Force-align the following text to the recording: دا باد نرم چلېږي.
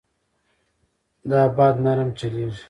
دا 1.29 1.41
باد 1.55 1.75
نرم 1.85 2.09
چلېږي. 2.19 2.59